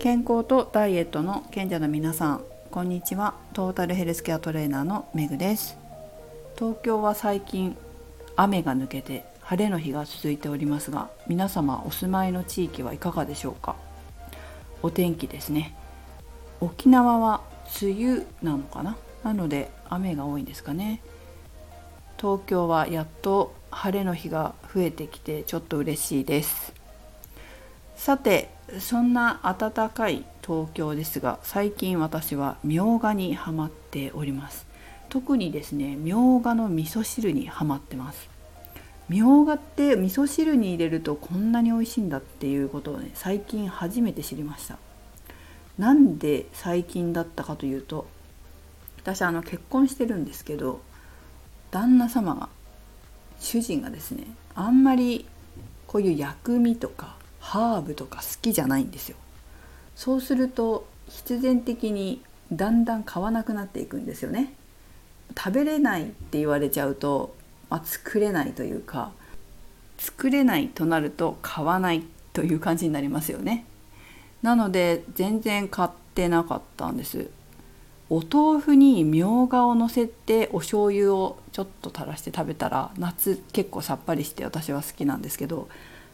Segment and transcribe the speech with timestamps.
[0.00, 3.34] 健康とダイエットの賢者の皆さんこんにちは。
[3.52, 5.76] トータルヘルスケアトレーナーのめぐです。
[6.58, 7.76] 東京は最近
[8.34, 13.76] 雨が抜けて晴れの日が続いておりますが皆様お住まいの地域はいかがでしょうか？
[14.82, 15.76] お天気ですね。
[16.62, 17.42] 沖縄は
[17.82, 18.96] 梅雨なのかな？
[19.22, 21.02] なので雨が多いんですかね。
[22.16, 26.72] 東京はやっと晴れの日が増えてきてちょっと嬉しいです。
[28.00, 34.66] さてそんな暖かい東京ですが最近私はみょうがにハマっております。
[35.10, 38.30] 特にですねみょうがの味噌汁にハマってます。
[39.10, 44.78] みょうがって味噌汁に入れるとこんなに美味しいんだっていうことをね最近初めて知りました。
[45.76, 48.06] なんで最近だったかというと
[49.02, 50.80] 私あの結婚してるんですけど
[51.70, 52.48] 旦那様が
[53.40, 54.24] 主人がですね
[54.54, 55.26] あんまり
[55.86, 59.16] こういう薬味とかハーブとか好きじゃないんですよ。
[59.96, 64.54] そうすると必然的にだんだん買わなくなっていくんですよね。
[65.36, 67.34] 食べれないって言われちゃうと、
[67.68, 69.10] まあ、作れないというか
[69.98, 73.64] 作れないとなると買わないという感じになりますよね。
[74.42, 77.30] なので全然買ってなかったんです。
[78.10, 85.68] お豆腐にみょうがをのせてお醤油をちょっと垂らして食べたら夏結構さっぱりして私は好きなんですけど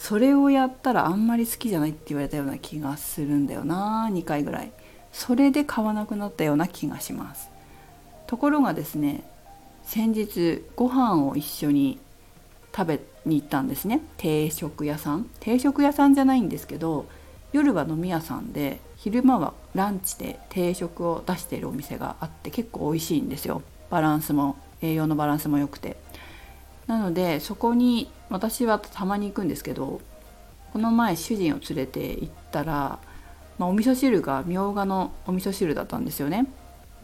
[0.00, 4.72] それをやったらあんまり好きじゃないって言われたような気がするんだよな2回ぐらい。
[5.12, 7.50] それで買わなくなったような気がします。
[8.26, 9.22] ところがですね
[9.82, 11.98] 先日ご飯を一緒に
[12.74, 14.00] 食べに行ったんですね。
[14.16, 15.28] 定食屋さん。
[15.38, 17.04] 定食屋さんじゃないんですけど
[17.52, 23.60] 夜は飲み屋さんで昼間はランチで定食を出しているお店があって結構美味しいんですよ。
[23.90, 25.98] バランスも栄養のバランスも良くて。
[26.90, 30.00] なのでそこに私はたまに行くんですけど
[30.72, 32.98] この前主人を連れて行ったら、
[33.58, 36.48] まあ、お味噌汁がみょうがのお味噌汁だったんですよね。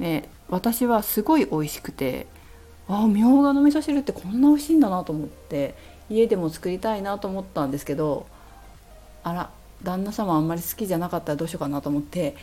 [0.00, 2.26] で私はすごい美味しくて
[2.88, 5.76] あみょうがの味噌汁ってこんな美味しいんだなと思って
[6.10, 8.26] 家でも作りたいなと思ったんですけど
[9.22, 9.50] あら
[9.84, 12.34] 旦那様あんまり好きじゃなかったらどうしようかなと思って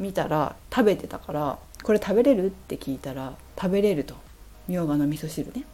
[0.00, 4.14] 見たら食べてたから「これ食べれる?」って聞いたら「食べれる」と。
[4.66, 5.64] みょうがの味噌汁ね。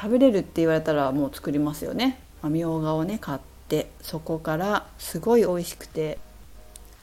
[0.00, 2.20] 食べれるって言われたらもう作りますよね。
[2.44, 3.38] みょうがをね買っ
[3.68, 6.18] てそこからすごい美味しくて。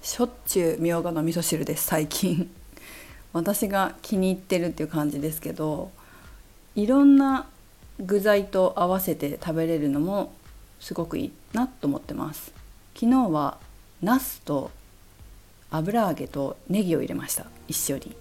[0.06, 2.52] しょっちゅうみょうがの味噌汁です最近。
[3.34, 5.90] 私が気に入ってるっていう感じですけど
[6.76, 7.48] いろんな
[8.00, 10.32] 具材と合わせて食べれるのも
[10.80, 12.54] すごくいいなと思ってます。
[12.94, 13.58] 昨日は
[14.04, 14.70] ナスと
[15.72, 18.16] 油揚げとネギを入れました一緒に。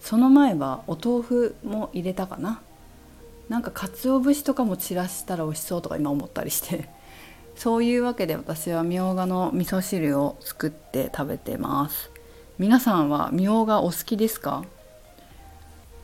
[0.00, 2.60] その前はお豆腐も入れたかな。
[3.48, 6.88] なんか鰹節とかも散らしたら美味しそうとか今思ったりして。
[7.56, 12.10] そういうわけで私はみょうがの味噌汁を作って食べてます。
[12.58, 14.64] 皆さんはみょうがお好きですか？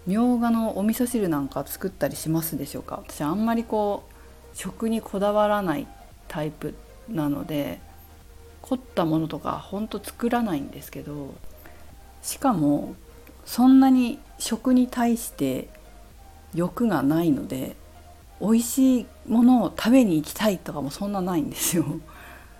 [0.07, 3.03] みょうがのお味噌汁なんか作ったりしますでしょうか？
[3.07, 5.87] 私あんまりこう食にこだわらない
[6.29, 6.75] タイプ
[7.09, 7.81] なので
[8.63, 11.35] 凝ったものとかほんと作らないんですけど
[12.23, 12.95] しかも
[13.45, 15.69] そんなに食に対して
[16.55, 17.77] 欲がないので
[18.41, 21.85] 美味しいものを食べに行きたいとかもそんなないんですよ。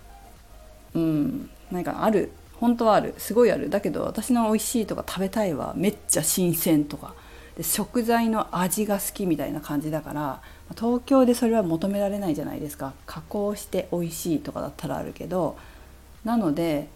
[0.93, 1.49] うん。
[1.71, 2.31] 何かある。
[2.59, 3.15] 本当はある。
[3.17, 3.69] すごいある。
[3.69, 7.15] だけど私の美味しいとか食べたいはめっちゃ新鮮とか。
[7.57, 10.41] で食材の味が好きみたいな感じだから
[10.77, 12.93] 東京でそれは求められないじゃないですか。
[13.05, 15.57] 加工して美味しいとかだったらあるけど
[16.23, 16.87] なので、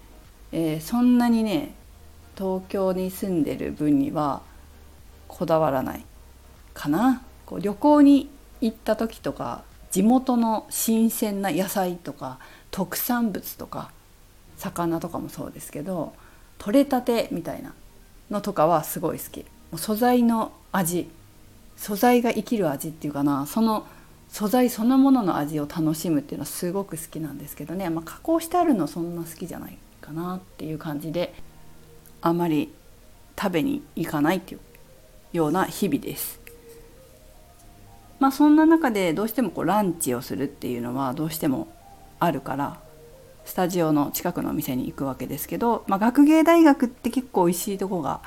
[0.52, 1.74] えー、そんなにね
[2.38, 4.42] 東京に住んでる分には
[5.28, 6.06] こだわらない。
[6.75, 7.24] かな。
[7.47, 8.30] こう旅行に
[8.62, 12.38] 行った時とか地元の新鮮な野菜とか
[12.69, 13.91] 特産物とか
[14.58, 16.14] 魚とかもそうですけど
[16.58, 17.74] 取れたてみたいな
[18.30, 19.40] のとかはすごい好き。
[19.40, 21.09] もう素材の味
[21.78, 23.85] 素材が生きる味っていうかなその
[24.30, 31.34] 素材そのものの味を楽しむっていうのはすごく好きなんですけどね、まあ、加工してあるのそんな好きじゃないかなっていう感じで
[32.22, 32.73] あまり
[33.40, 34.59] 食べに行かないっていう
[35.34, 36.45] ような日々です。
[38.20, 41.67] まあそんな中でどうしてもこうランチをするっていうのはどうしても
[42.20, 42.79] あるから
[43.46, 48.22] スタジオの近くのお店に行くわけですけど、まあ、学芸大学って結構美味しいとこが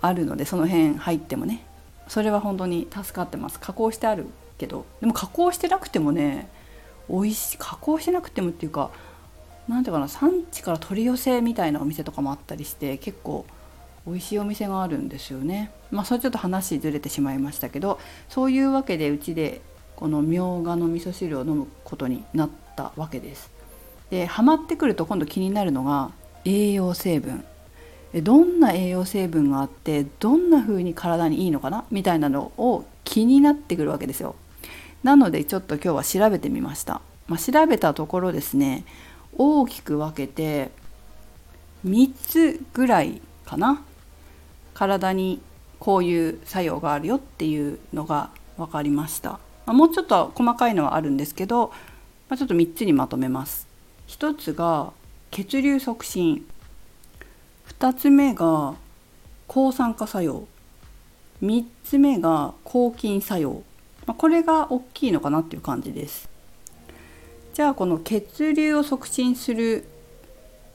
[0.00, 1.66] あるのでその辺入ってもね
[2.08, 3.58] それは本当に助かってます。
[3.58, 4.26] 加工してある
[4.58, 6.48] けどでも加工してなくてもね
[7.10, 8.90] 美味しい加工してなくてもっていうか
[9.68, 13.44] 何ていうかな産地から取り寄せみたいなお店とかもあったりして結構
[14.06, 15.72] 美味しいお店があるんですよね。
[15.90, 17.98] まあそれちょっと話ずれてしまいましたけど
[18.28, 19.60] そういうわけでうちで
[19.96, 23.50] このみょうがの味噌汁を飲むことになったわけです。
[24.10, 26.12] でハマってくると今度気になるのが
[26.44, 27.44] 栄養成分
[28.14, 31.84] どんな栄養成分があってどんな風に体にいいのかな？
[31.90, 34.36] みたいなのを気になってくるわけですよ。
[35.02, 37.00] なのでちょっと今日は調べてみました。
[37.26, 38.84] まあ、調べたところですね
[39.36, 40.70] 大きく分けて
[41.84, 43.82] 3つぐらいかな
[44.76, 45.40] 体に
[45.80, 49.40] こういう作用があるよっていうのが分かりました。
[49.64, 51.72] ま、もうちょっと細かいのはあるんですけど、
[52.28, 53.66] ま、ちょっと3つにまとめます。
[54.08, 54.92] 1つが
[55.30, 56.46] 血流促進
[57.78, 58.74] 2つ目が
[59.48, 60.46] 抗酸化作用
[61.42, 63.62] 3つ目が抗菌作用、
[64.06, 66.28] まあ、これが大きいのかなっていう感じです
[67.54, 69.86] じゃあこの血流を促進する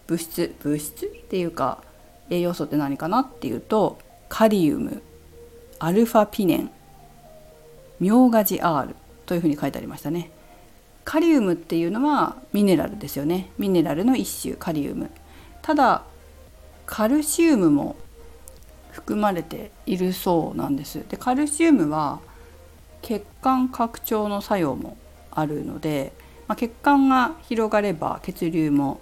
[0.07, 1.83] 物質物質っていうか
[2.31, 3.99] 栄養素って何かなっていうと
[4.29, 5.03] カリウム
[5.77, 6.71] アルファピネン
[7.99, 8.95] ミョウガジ R
[9.27, 10.31] というふうに書いてありましたね。
[11.03, 13.51] カリウムっていうのはミネラルですよね。
[13.57, 15.11] ミネラルの一種カリウム。
[15.61, 16.03] ただ
[16.85, 17.95] カルシウムも
[18.91, 21.05] 含まれているそうなんです。
[21.07, 22.19] でカルシウムは
[23.01, 24.97] 血管拡張の作用も
[25.31, 26.13] あるので、
[26.47, 28.99] まあ、血管が広がれば血流も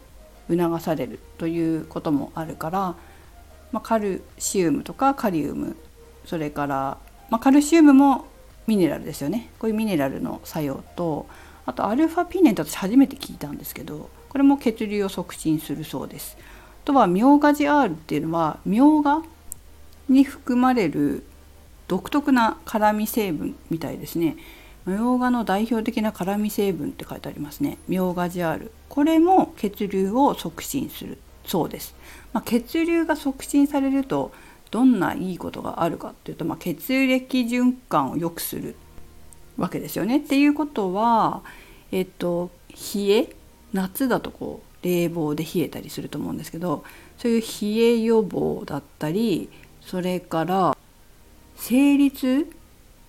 [0.50, 2.96] 促されるということもあるから、
[3.71, 5.75] まあ、カルシウムとかカリウム
[6.25, 6.98] それから、
[7.30, 8.25] まあ、カルシウムも
[8.68, 11.27] ミネラルですよねこういうミネラルの作用と
[11.66, 16.38] あとアルファピネンって私初めて聞いたんですけどこれも血流を促進するそうです。
[16.83, 19.21] あとはミョウガジ R っていうのはミョウガ
[20.07, 21.24] に含まれる
[21.88, 24.38] 独特な辛味成分みたいですね。
[24.86, 27.77] ミョウガの代表的な辛味成分って書いてありますね。
[27.88, 28.72] ミョウガジ R。
[28.88, 31.18] これも血流を促進する
[31.50, 31.96] そうです。
[32.31, 34.31] まあ、血流が促進されると
[34.69, 38.75] どんないいことがあるかっていうと、まあ、血液循環を良くする
[39.57, 40.18] わけですよね。
[40.18, 41.42] っていうことは、
[41.92, 42.51] えっと、
[42.96, 43.36] 冷え
[43.74, 46.84] 夏だとこう冷房で冷えたりすると思うんですけど
[47.18, 49.50] そういう冷え予防だったり
[49.81, 50.78] それから
[51.56, 52.48] 生理痛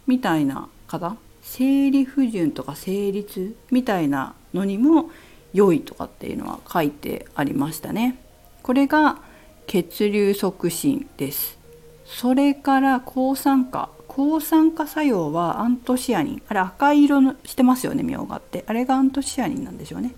[0.06, 5.10] みたいな方生理不順とか生理痛みたいなのにも
[5.52, 8.16] 良いとかっていうのは書いてありましたね。
[8.62, 9.18] これが
[9.66, 11.58] 血流促進です。
[12.04, 13.88] それから抗酸化。
[14.08, 16.42] 抗酸化作用はアントシアニン。
[16.48, 18.64] あれ赤い色のしてますよねみょうがって。
[18.66, 20.14] あれがアントシアニンなんでしょうね。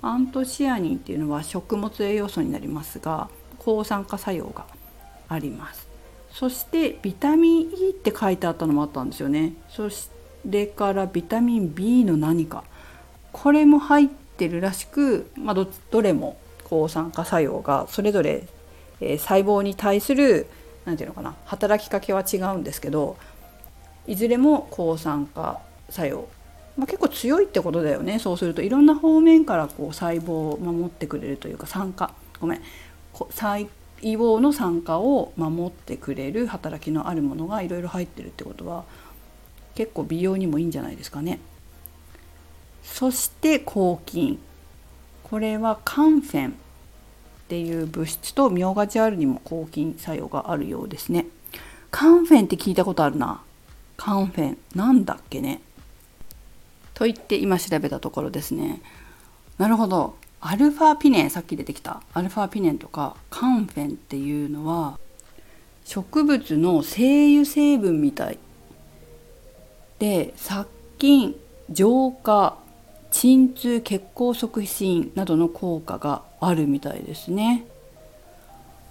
[0.00, 3.28] アントシアニンっていうのは食物栄養素になりますが
[3.58, 4.66] 抗酸化作用が
[5.28, 5.88] あります。
[6.30, 9.54] そしてビタミン E って書いてあったのもあったんですよね。
[9.68, 9.88] そ
[10.44, 12.64] れからビタミン B の何か。
[13.32, 16.36] これも入ってるらしく、まあ、どどれも
[16.72, 18.48] 抗酸化作用がそれぞれ、
[19.02, 20.46] え、細胞に対する
[20.86, 23.18] 何て言うのかな働きかけは違うんですけど
[24.06, 25.60] いずれも抗酸化
[25.90, 26.28] 作用。
[26.78, 28.62] まあ、結構強いってことだよねそうすると。
[28.62, 32.62] いろんな方面からこう細胞を守ってくれるというか酸化ごめん。
[33.12, 33.68] 細
[34.00, 38.84] 胞の酸化を守ってくれる働きのあるものがいろいろ入ってるってことは
[39.74, 41.38] 結構美容にもいいんじゃないですかね。
[42.82, 44.38] そして抗菌。
[45.22, 46.54] これはカンフェン
[47.44, 51.26] っていう物質とミョウガジアールにも抗菌作用があるようですね。
[51.90, 53.42] カンフェンって聞いたことあるな。
[53.96, 54.58] カンフェン。
[54.74, 55.60] なんだっけね。
[56.94, 58.80] と言って今調べたところですね。
[59.58, 60.16] なるほど。
[60.40, 62.02] アルファピネンさっき出てきた。
[62.14, 64.98] アルファピネンとかカンフェンっていうのは
[65.84, 68.38] 植物の精油成分みたい。
[69.98, 71.36] で殺菌
[71.70, 72.56] 浄化
[73.22, 77.64] 鎮痛血行促進などの効果があるみたいですね。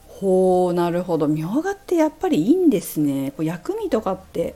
[0.07, 4.55] ほうなるほどみょうがってやっぱりいいんですねこう薬味とかって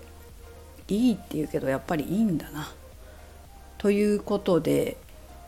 [0.88, 2.72] いいって言うけどやっぱりいいんだな。
[3.78, 4.96] ということで、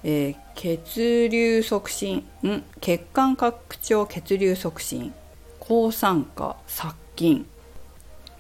[0.04, 2.64] えー、血流促進ん？
[2.82, 5.14] 血管拡張血流促進
[5.62, 7.46] 抗酸化殺菌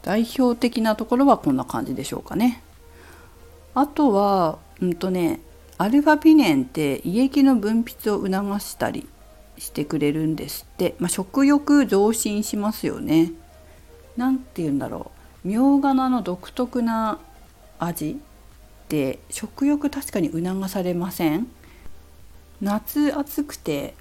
[0.01, 2.61] 代表的なところはこんな感じでしょうかね。
[3.73, 5.39] あとはうんとね
[5.79, 9.07] アルファピネンって胃液の分泌を促したり
[9.57, 13.31] してくれるんですって、まあ、食欲増進しますよね。
[14.15, 15.11] なんて言うんだろ
[15.43, 15.47] う。
[15.47, 17.19] みょうがなの独特な
[17.79, 21.47] 味って食欲確かに促されません。
[22.59, 23.93] 夏暑くて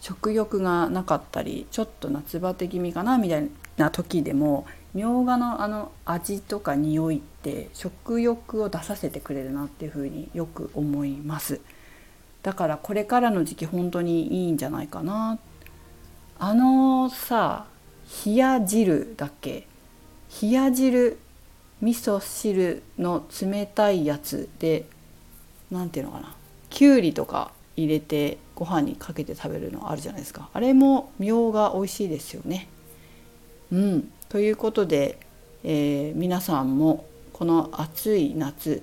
[0.00, 11.60] 食欲がなかったりちょっと夏バテ気味かなみたいな時でもみょうがのあの味とか匂いって食欲を出させてくれるなっていうふうによく思います。
[12.42, 15.38] だからこれからの時期本当にいいんじゃないかな。
[16.38, 17.66] あのさ
[18.26, 19.66] 冷や汁だっけ？
[20.42, 21.18] 冷や汁
[21.80, 24.86] 味噌汁の冷たいやつで
[25.70, 26.34] 何ていうのかな？
[26.68, 30.48] きゅうりとか入れてご飯にかけて食べるのあるじゃないですか。
[30.52, 32.68] あれもみょうが美味しいですよね。
[33.72, 35.18] うん、ということで、
[35.64, 38.82] えー、皆さんもこの暑い夏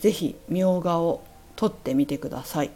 [0.00, 1.22] 是非みょうがを
[1.54, 2.70] 取ってみてください。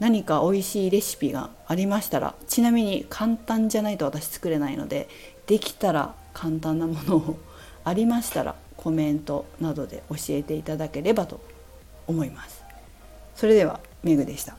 [0.00, 5.08] 何か美味しいレシピがありましたらちなみに簡単じゃないと私作れないので
[5.46, 7.38] できたら簡単なものを
[7.84, 11.40] ありましたらコメントなどで教えていただければと
[12.08, 12.64] 思います。
[13.36, 14.56] それではメグでした。